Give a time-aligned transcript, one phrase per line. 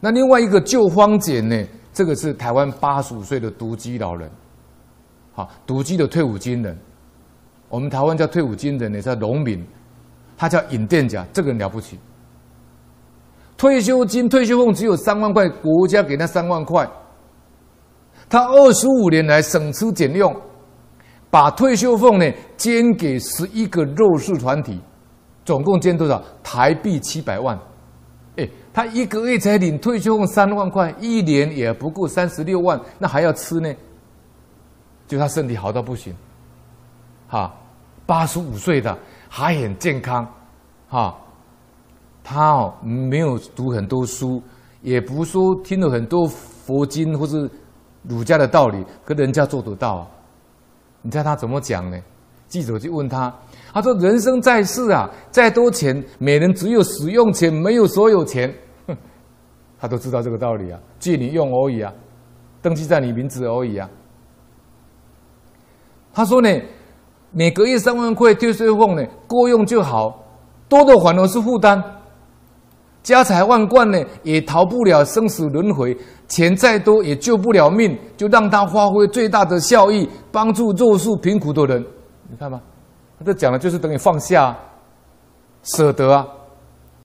[0.00, 1.66] 那另外一个救荒减呢？
[1.92, 4.30] 这个是台湾八十五岁的独居老人，
[5.32, 6.78] 好，独居的退伍军人，
[7.68, 9.66] 我们台湾叫退伍军人呢，叫农民，
[10.36, 11.98] 他叫尹店甲，这个人了不起。
[13.56, 16.88] 退休金、退休俸只有三万块，国家给他三万块，
[18.28, 20.32] 他二十五年来省吃俭用，
[21.30, 24.80] 把退休俸呢捐给十一个弱势团体，
[25.44, 26.22] 总共捐多少？
[26.44, 27.58] 台币七百万。
[28.38, 33.74] 哎，他一个月才领退休金三万块，一年也不过三十六万，那还要吃呢？
[35.08, 36.14] 就他身体好到不行，
[37.26, 37.52] 哈，
[38.06, 38.96] 八十五岁的
[39.28, 40.24] 还很健康，
[40.88, 41.18] 哈，
[42.22, 44.40] 他哦没有读很多书，
[44.82, 47.50] 也不说听了很多佛经或是
[48.02, 50.08] 儒家的道理，可人家做得到啊。
[51.02, 51.98] 你猜他怎么讲呢？
[52.48, 53.32] 记者就问他。
[53.72, 58.52] 他说：“人生在世啊，再多钱，每人只有使用钱，没有所有钱。
[58.86, 58.96] 哼，
[59.78, 61.92] 他都知道这个道理啊，借你用而已啊，
[62.60, 63.88] 登记在你名字而已啊。”
[66.12, 66.48] 他说呢，
[67.30, 70.24] 每个月三万块退休俸呢，够用就好，
[70.68, 71.80] 多的反而是负担。
[73.02, 75.96] 家财万贯呢，也逃不了生死轮回。
[76.26, 81.86] 钱再多也救不了命，就让他发挥最大的效益，帮助弱势贫苦的人。
[82.28, 82.60] 你看吧。
[83.18, 84.56] 他这讲的就是等于放下，
[85.62, 86.26] 舍得啊。